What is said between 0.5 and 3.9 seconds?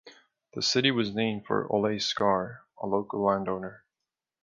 The city was named for Ole Scar, a local landowner.